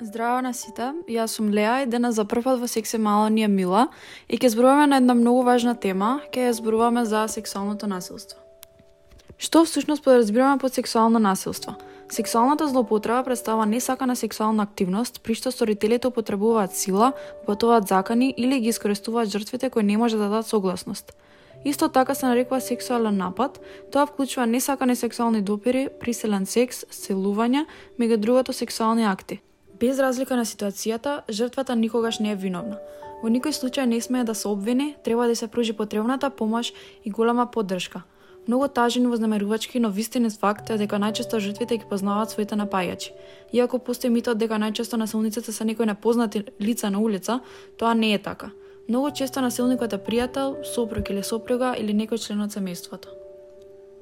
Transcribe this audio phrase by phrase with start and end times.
[0.00, 3.40] Здраво на сите, јас сум Леа и денес за прв пат во секси мало ни
[3.40, 3.86] е Мила
[4.28, 8.36] и ќе зборуваме на една многу важна тема, ќе ја зборуваме за сексуалното насилство.
[9.38, 11.74] Што всушност подразбираме под сексуално насилство?
[12.12, 18.68] Сексуалната злоупотреба представа несакана сексуална активност при што сторителите употребуваат сила, упатуваат закани или ги
[18.68, 21.16] искористуваат жртвите кои не може да дадат согласност.
[21.64, 23.60] Исто така се нарекува сексуален напад,
[23.92, 27.64] тоа вклучува несакани сексуални допири, приселен секс, силување,
[27.98, 29.40] меѓу другото сексуални акти.
[29.80, 32.78] Без разлика на ситуацијата, жртвата никогаш не е виновна.
[33.22, 36.72] Во никој случај не смее да се обвини, треба да се пружи потребната помош
[37.04, 38.02] и голема поддршка–
[38.48, 43.10] Многу тажен и вознамерувачки, но вистинен факт е дека најчесто жртвите ги познаваат своите напајачи.
[43.52, 47.40] Иако постои митот дека најчесто насилниците се некои непознати лица на улица,
[47.78, 48.50] тоа не е така.
[48.88, 53.15] Многу често насилникот е пријател, сопруг или сопруга или некој член од семејството.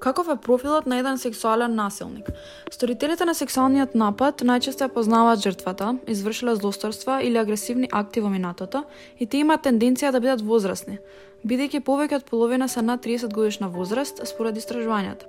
[0.04, 2.26] Каков е профилот на еден сексуален насилник?
[2.70, 8.82] Сторителите на сексуалниот напад најчесто ја познаваат жртвата, извршиле злосторства или агресивни акти во минатото
[9.16, 10.98] и тие имаат тенденција да бидат возрастни,
[11.40, 15.24] бидејќи повеќе од половина се над 30 годишна возраст според истражувањата.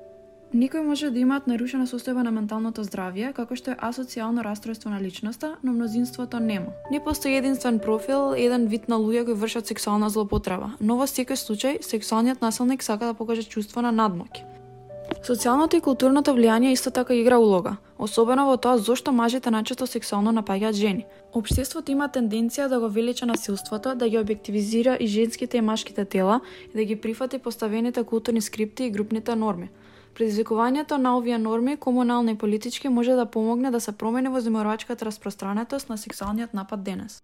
[0.51, 4.99] Никој може да имаат нарушена состојба на менталното здравје, како што е асоцијално расстройство на
[4.99, 6.75] личноста, но мнозинството нема.
[6.91, 11.39] Не постои единствен профил, еден вид на луѓе кои вршат сексуална злопотреба, но во секој
[11.39, 14.54] случај сексуалниот насилник сака да покаже чувство на надмоќ.
[15.25, 20.29] Социјалното и културното влијание исто така игра улога, особено во тоа зошто мажите најчесто сексуално
[20.37, 21.07] напаѓаат жени.
[21.33, 26.41] Обштеството има тенденција да го велича насилството, да ги објективизира и женските и машките тела
[26.69, 29.71] и да ги прифати поставените културни скрипти и групните норми.
[30.13, 35.89] Предизвикувањето на овие норми, комунални и политички, може да помогне да се промени воземорачката распространетост
[35.89, 37.23] на сексуалниот напад денес.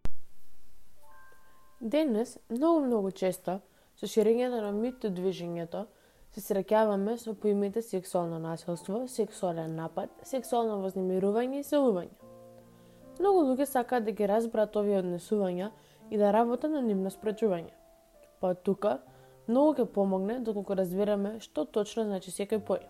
[1.81, 3.61] Денес, многу-многу често,
[3.95, 5.85] со ширењето на мито движењето,
[6.31, 12.15] се среќаваме со поимите сексуално насилство, сексуален напад, сексуално вознемирување и селување.
[13.19, 15.71] Многу луѓе сакаат да ги разберат овие однесувања
[16.09, 17.73] и да работат на нивно спречување.
[18.39, 18.99] Па тука,
[19.47, 22.87] многу ќе помогне доколку разбереме што точно значи секој поим.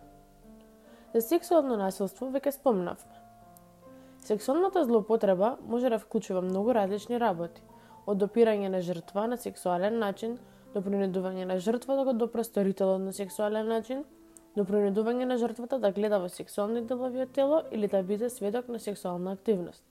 [1.13, 3.17] За сексуално насилство веќе спомнавме.
[4.21, 7.61] Сексуалната злоупотреба може да вклучува многу различни работи,
[8.05, 10.37] од допирање на жртва на сексуален начин
[10.73, 14.03] до принудување на жртвата да го допре сторителот на сексуален начин,
[14.55, 18.67] до принудување на жртвата да гледа во сексуални делови од тело или да биде сведок
[18.67, 19.83] на сексуална активност.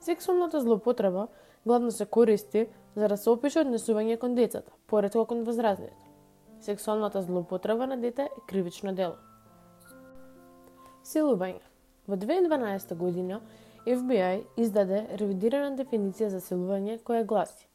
[0.00, 1.26] Сексуалната злоупотреба
[1.66, 2.66] главно се користи
[2.96, 6.10] за да се опише однесување кон децата, поредко кон возрастните.
[6.60, 9.16] Сексуалната злоупотреба на дете е кривично дело.
[11.04, 11.62] Силување.
[12.08, 13.40] Во 2012 година
[13.86, 17.71] FBI издаде ревидирана дефиниција за силување која гласи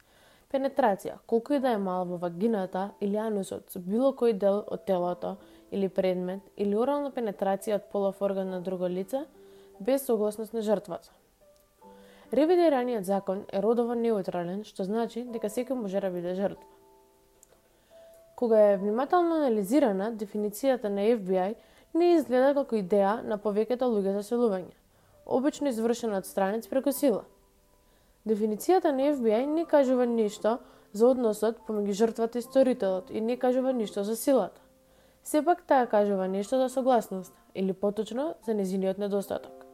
[0.47, 4.85] Пенетрација, колку и да е мала во вагината или анусот со било кој дел од
[4.87, 5.33] телото
[5.75, 9.25] или предмет или орална пенетрација од полов орган на друго лице
[9.79, 11.11] без согласност на жртвата.
[12.31, 16.63] Ревидираниот закон е родово неутрален, што значи дека секој може да биде жртва.
[18.35, 21.55] Кога е внимателно анализирана, дефиницијата на FBI
[21.93, 24.75] не изгледа како идеја на повеќето луѓе за селување,
[25.25, 27.25] обично извршена од странец преку сила–
[28.27, 30.57] Дефиницијата на FBI не кажува ништо
[30.91, 34.61] за односот помеѓу жртвата и сторителот и не кажува ништо за силата.
[35.23, 39.65] Сепак таа кажува нешто за согласност, или поточно за незиниот недостаток.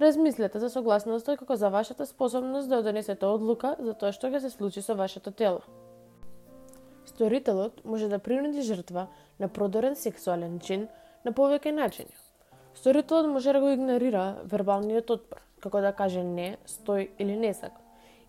[0.00, 4.50] Размислете за согласноста како за вашата способност да донесете одлука за тоа што ќе се
[4.50, 5.60] случи со вашето тело.
[7.04, 9.06] Сторителот може да принуди жртва
[9.38, 10.88] на продорен сексуален чин
[11.24, 12.16] на повеќе начини.
[12.74, 17.80] Сторителот може да го игнорира вербалниот отпор, како да каже не, стој или не сака,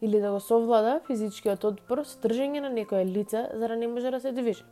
[0.01, 4.11] или да го совлада физичкиот отпор со држење на некое лице за да не може
[4.11, 4.63] да се движи.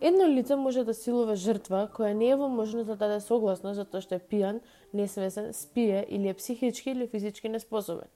[0.00, 4.00] Едно лице може да силува жртва која не е во можност да даде согласно затоа
[4.00, 4.60] што е пијан,
[4.96, 8.08] несвесен, спие или е психички или физички неспособен.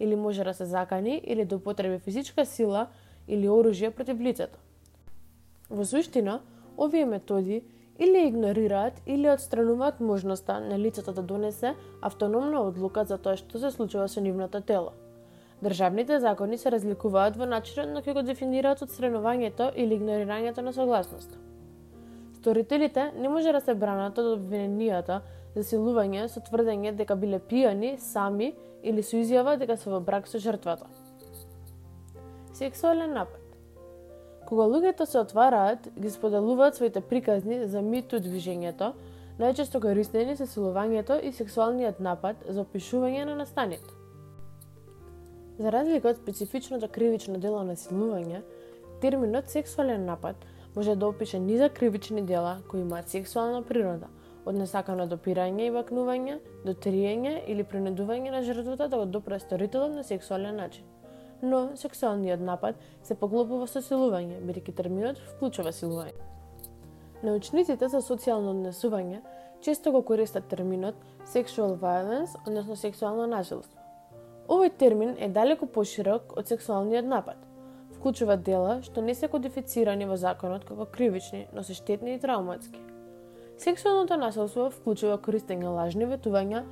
[0.00, 2.86] Или може да се закани или да употреби физичка сила
[3.28, 4.58] или оружје против лицето.
[5.68, 6.40] Во суштина,
[6.78, 7.64] овие методи
[7.98, 13.70] или игнорираат или отстрануваат можноста на лицето да донесе автономна одлука за тоа што се
[13.70, 14.92] случува со нивното тело.
[15.64, 21.38] Државните закони се разликуваат во начинот на кој го дефинираат отстранувањето или игнорирањето на согласност.
[22.36, 25.20] Сторителите не може да се бранат од обвиненијата
[25.54, 30.28] за силување со тврдење дека биле пијани сами или со изјава дека се во брак
[30.28, 30.86] со жртвата.
[32.52, 33.45] Сексуален напад
[34.46, 38.92] Кога луѓето се отвараат, ги споделуваат своите приказни за миту движењето,
[39.40, 43.94] најчесто кориснени се силувањето и сексуалниот напад за опишување на настанието.
[45.58, 48.44] За разлика од специфичното кривично дело на силување,
[49.02, 50.36] терминот сексуален напад
[50.76, 54.12] може да опише низа кривични дела кои имаат сексуална природа,
[54.46, 59.90] од несакано допирање и бакнување до триење или принудување на жртвата да го допре сторителот
[59.96, 60.84] на сексуален начин.
[61.42, 66.16] Но сексуалниот напад се поглобува со силување, бидејќи терминот вклучува силување.
[67.22, 69.20] Научниците за социјално однесување
[69.60, 70.94] често го користат терминот
[71.26, 73.80] sexual violence, односно сексуално насилство.
[74.48, 77.36] Овој термин е далеко поширок од сексуалниот напад.
[77.96, 82.80] Вклучува дела што не се кодифицирани во законот како кривични, но се штетни и травматски.
[83.58, 86.62] Сексуалното насилство вклучува користење лажни ветувања,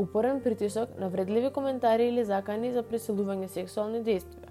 [0.00, 4.48] упорен притисок, на вредливи коментари или закани за пресилување сексуални действија.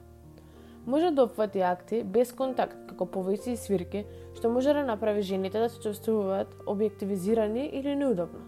[0.85, 4.05] Може да опфати акти без контакт, како повици и свирки,
[4.37, 8.45] што може да направи жените да се чувствуваат објективизирани или неудобно.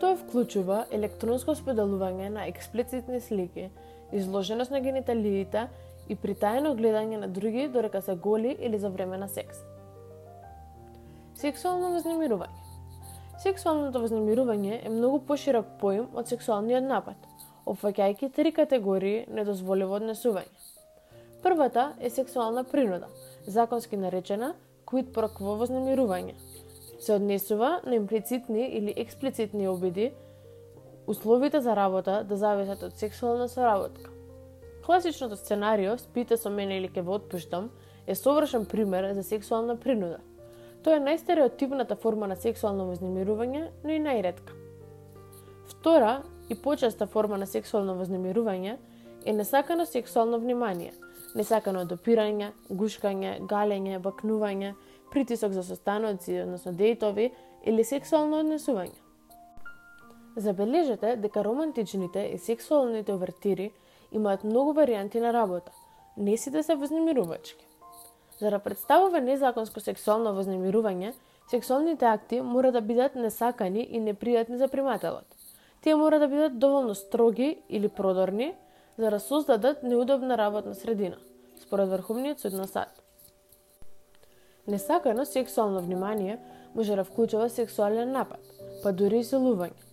[0.00, 3.68] Тоа вклучува електронско споделување на експлицитни слики,
[4.12, 5.66] изложеност на гениталиите
[6.08, 9.60] и притаено гледање на други дорека се голи или за време на секс.
[11.34, 12.69] Сексуално вознемирување
[13.40, 17.22] Сексуалното вознемирување е многу поширок поим од сексуалниот напад,
[17.72, 20.66] опфаќајќи три категории недозволиво однесување.
[21.40, 23.08] Првата е сексуална принуда,
[23.46, 24.50] законски наречена
[24.84, 26.36] quid pro quo вознемирување.
[27.00, 30.10] Се однесува на имплицитни или експлицитни обиди,
[31.06, 34.10] условите за работа да зависат од сексуална соработка.
[34.84, 37.70] Класичното сценарио «Спите со мене или ке ве отпуштам»
[38.06, 40.20] е совршен пример за сексуална принуда.
[40.82, 44.54] Тоа е најстереотипната форма на сексуално вознемирување, но и најредка.
[45.68, 48.76] Втора и почеста форма на сексуално вознемирување
[49.26, 50.94] е несакано сексуално внимание,
[51.36, 54.72] несакано допирање, гушкање, галење, бакнување,
[55.12, 57.30] притисок за состаноци, односно дејтови
[57.64, 58.96] или сексуално однесување.
[60.36, 63.72] Забележете дека романтичните и сексуалните овертири
[64.12, 65.72] имаат многу варијанти на работа.
[66.16, 67.69] Не сите се вознемирувачки.
[68.40, 71.12] За да представува незаконско сексуално вознемирување,
[71.50, 75.26] сексуалните акти мора да бидат несакани и непријатни за примателот.
[75.82, 78.54] Тие мора да бидат доволно строги или продорни,
[78.98, 81.16] за да создадат неудобна работна средина,
[81.60, 83.02] според Врховниот суд на САД.
[84.68, 86.38] Несакано сексуално внимание
[86.74, 88.40] може да вклучува сексуален напад,
[88.82, 89.84] па дури и силување.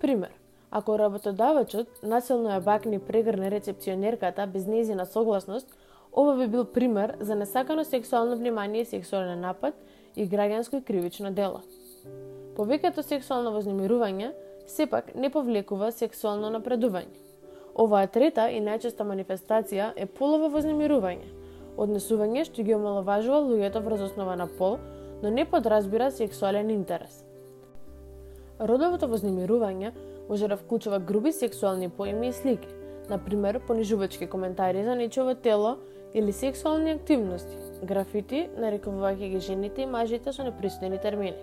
[0.00, 0.32] Пример,
[0.70, 5.68] ако работодавачот насилно ја бакни прегрне рецепционерката без незина согласност,
[6.12, 9.74] Ова би бил пример за несакано сексуално внимание и сексуален напад
[10.16, 11.60] и граѓанско и кривично дело.
[12.56, 14.32] Повеќето сексуално вознемирување
[14.66, 17.14] сепак не повлекува сексуално напредување.
[17.74, 21.30] Оваа трета и најчеста манифестација е полово вознемирување,
[21.78, 24.78] однесување што ги омаловажува луѓето врз основа на пол,
[25.22, 27.22] но не подразбира сексуален интерес.
[28.60, 29.92] Родовото вознемирување
[30.28, 32.68] може да вклучува груби сексуални поими и слики,
[33.08, 35.76] например понижувачки коментари за нечово тело
[36.14, 41.36] или сексуални активности, графити, нарекувајќи ги жените и мажите со непристојни термини.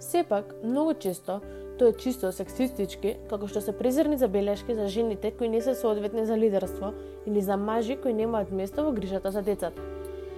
[0.00, 1.40] Сепак, многу често,
[1.78, 6.26] тоа е чисто сексистички, како што се презирни забелешки за жените кои не се соодветни
[6.26, 6.92] за лидерство
[7.26, 9.82] или за мажи кои немаат место во грижата за децата.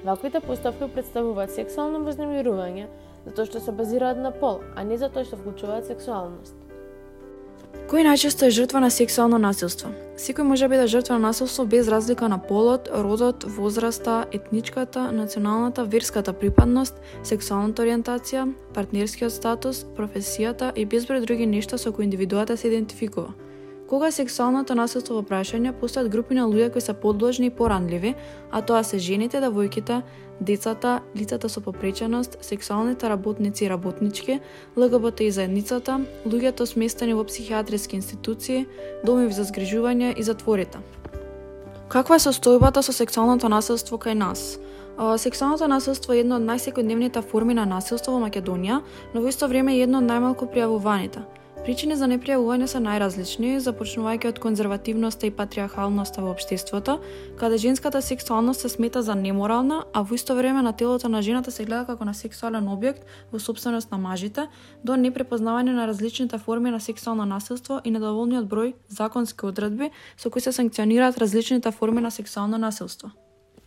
[0.05, 2.87] Ваквите поставки представуваат сексуално вознемирување
[3.27, 6.68] затоа што се базираат на пол, а не затоа што вклучуваат сексуалност.
[7.89, 9.89] Кој најчесто е жртва на сексуално насилство?
[10.21, 15.85] Секој може да биде жртва на насилство без разлика на полот, родот, возраста, етничката, националната,
[15.85, 18.45] верската припадност, сексуалната ориентација,
[18.77, 23.33] партнерскиот статус, професијата и безброј други нешта со кои индивидуата се идентификува.
[23.89, 28.11] Кога сексуалното насилство во прашање, постојат групи на луѓе кои се подложни и поранливи,
[28.53, 30.03] а тоа се жените, девојките,
[30.41, 34.41] децата, лицата со попреченост, сексуалните работници и работнички,
[34.77, 38.67] ЛГБТ и заедницата, луѓето сместени во психијатриски институции,
[39.09, 40.85] домови за згрижување и затворите.
[41.89, 44.59] Каква е состојбата со сексуалното насилство кај нас?
[45.17, 48.83] Сексуалното насилство е едно од најсекојдневните форми на насилство во Македонија,
[49.15, 51.25] но во исто време е едно од најмалку пријавуваните–
[51.65, 56.95] Причини за непријавување се најразлични, започнувајќи од конзервативноста и патриархалноста во општеството,
[57.41, 61.51] каде женската сексуалност се смета за неморална, а во исто време на телото на жената
[61.51, 64.47] се гледа како на сексуален објект во собственост на мажите,
[64.85, 70.41] до непрепознавање на различните форми на сексуално насилство и недоволниот број законски одредби со кои
[70.41, 73.11] се санкционираат различните форми на сексуално насилство.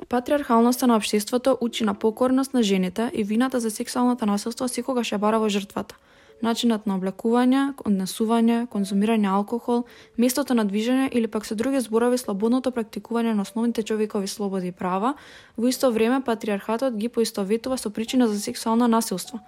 [0.09, 5.17] Патриархалноста на општеството учи на покорност на жените и вината за сексуалното насилство секогаш ја
[5.17, 5.95] бара во жртвата–
[6.41, 9.83] начинот на облекување, однесување, конзумирање алкохол,
[10.17, 14.75] местото на движење или пак со други зборови слободното практикување на основните човекови слободи и
[14.75, 15.15] права,
[15.57, 19.39] во исто време патриархатот ги поистоветува со причина за сексуално насилство.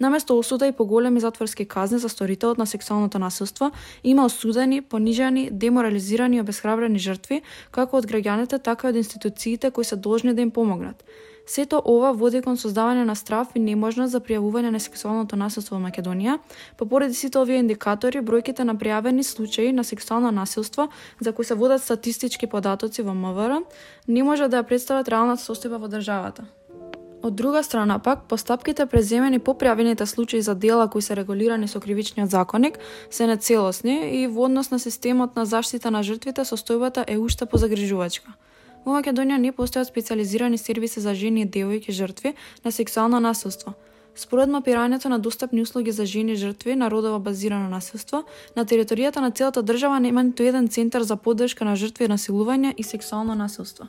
[0.00, 3.70] Наместо осуда и поголеми затворски казни за сторителот на сексуалното насилство,
[4.04, 9.84] има осудени, понижени, деморализирани и обесхрабрени жртви, како од граѓаните, така и од институциите кои
[9.84, 11.04] се должни да им помогнат.
[11.46, 15.82] Сето ова води кон создавање на страф и неможност за пријавување на сексуалното насилство во
[15.82, 16.38] Македонија.
[16.76, 20.88] па поради сите овие индикатори, бројките на пријавени случаи на сексуално насилство
[21.20, 23.62] за кои се водат статистички податоци во МВР
[24.08, 26.44] не може да ја представат реалната состојба во државата.
[27.22, 31.80] Од друга страна пак, постапките преземени по пријавените случаи за дела кои се регулирани со
[31.80, 32.78] кривичниот законник
[33.10, 38.32] се нецелосни и во однос на системот на заштита на жртвите состојбата е уште позагрижувачка.
[38.84, 43.72] Во Македонија не постојат специализирани сервиси за жени и девојки жртви на сексуално насилство.
[44.14, 48.22] Според мапирањето на достапни услуги за жени жртви на родово базирано насилство,
[48.56, 52.82] на територијата на целата држава нема ниту еден центар за поддршка на жртви насилување и
[52.82, 53.88] сексуално насилство.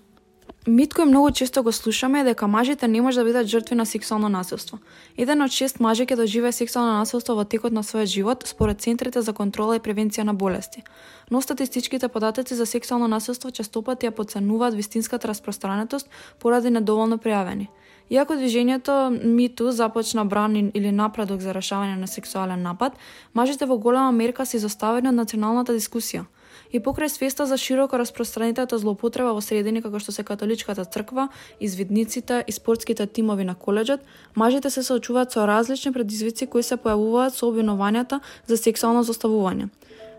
[0.65, 3.85] Мит кој многу често го слушаме е дека мажите не може да бидат жртви на
[3.85, 4.79] сексуално насилство.
[5.17, 9.21] Еден од шест мажи ќе доживее сексуално насилство во текот на својот живот, според Центрите
[9.21, 10.81] за контрола и превенција на болести.
[11.29, 17.69] Но статистичките податоци за сексуално насилство честопати ја подценуваат вистинската распространетост поради недоволно пријавени.
[18.09, 22.97] Иако движењето МИТУ започна бран или напредок за решавање на сексуален напад,
[23.33, 26.25] мажите во голема мерка се изоставени од националната дискусија–
[26.71, 32.43] И покрај свеста за широко распространетата злоупотреба во средини како што се католичката црква, извидниците
[32.47, 34.01] и спортските тимови на коледжот,
[34.35, 39.69] мажите се соочуваат со различни предизвици кои се појавуваат со обвинувањата за сексуално заставување.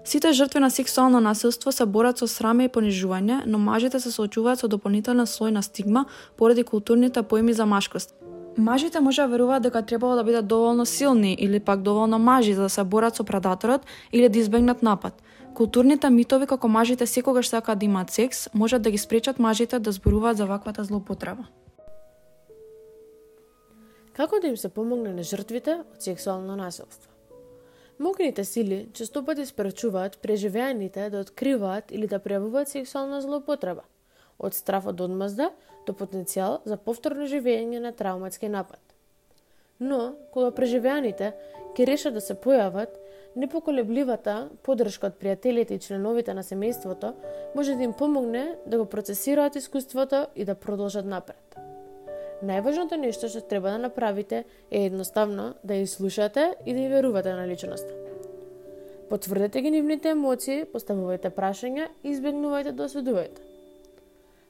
[0.06, 4.62] Сите жртви на сексуално насилство се борат со сраме и понижување, но мажите се соочуваат
[4.62, 6.04] со дополнителна слој на стигма
[6.36, 8.14] поради културните поими за машкост.
[8.58, 12.62] Мажите може да веруваат дека требало да бидат доволно силни или пак доволно мажи за
[12.62, 13.80] да се борат со предаторот
[14.12, 15.22] или да избегнат напад.
[15.56, 19.92] Културните митови како мажите секогаш сакаат да имаат секс, можат да ги спречат мажите да
[19.92, 21.46] зборуваат за ваквата злоупотреба.
[24.12, 27.08] Како да им се помогне на жртвите од сексуално насилство?
[27.98, 33.88] Мокните сили често пати спречуваат преживеаните да откриваат или да пријавуваат сексуална злоупотреба,
[34.38, 35.54] од страф од одмазда
[35.86, 38.80] до потенцијал за повторно живење на травматски напад.
[39.80, 41.32] Но, кога преживеаните
[41.72, 42.92] ќе решат да се појават,
[43.36, 47.12] Непоколебливата поддршка од пријателите и членовите на семејството
[47.54, 51.58] може да им помогне да го процесираат искуството и да продолжат напред.
[52.40, 57.36] Најважното нешто што треба да направите е едноставно да ја слушате и да ја верувате
[57.36, 57.92] на личноста.
[59.10, 63.44] Потврдете ги нивните емоции, поставувајте прашања и избегнувајте да осудувајте.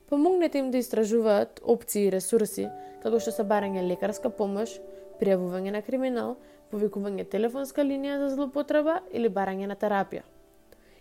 [0.08, 2.68] Помогнете им да истражуваат опции и ресурси,
[3.02, 4.78] како што се барање лекарска помош,
[5.18, 6.36] пријавување на криминал,
[6.72, 10.22] повикување телефонска линија за злопотреба или барање на терапија.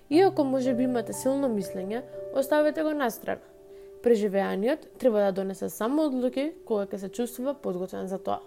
[0.09, 2.03] Иако може би имате силно мислење,
[2.33, 3.41] оставете го настрана.
[4.03, 8.41] Преживеаниот треба да донесе само одлуки кога ќе се чувствува подготвен за тоа.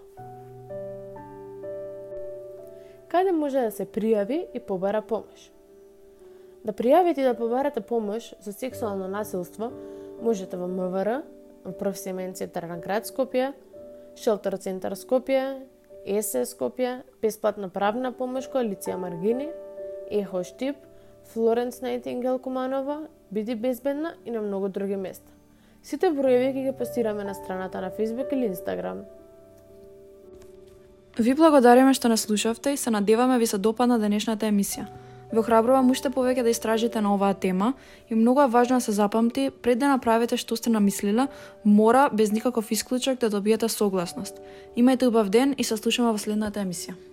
[3.09, 5.49] Каде може да се пријави и побара помош?
[6.63, 9.71] Да пријавите и да побарате помош за сексуално насилство
[10.21, 11.23] можете во МВР,
[11.65, 13.51] во професионален центар на град Скопје,
[14.15, 15.59] Шелтер центар Скопје,
[16.05, 19.49] ЕСЕ Скопје, бесплатна правна помош коалиција Маргини,
[20.11, 20.75] Ехо Штип,
[21.33, 25.31] Флоренс Найтингел Куманова, Биди безбедна и на многу други места.
[25.83, 29.03] Сите броеви ќе ги постираме на страната на Facebook или Instagram.
[31.19, 34.87] Ви благодариме што нас слушавте и се надеваме ви се допадна денешната емисија.
[35.31, 37.73] Ве охрабрувам уште повеќе да истражите на оваа тема
[38.09, 41.27] и многу е важно да се запамти пред да направите што сте намислила,
[41.65, 44.41] мора без никаков исклучок да добиете согласност.
[44.77, 47.08] Имајте убав ден и се слушаме во следната емисија.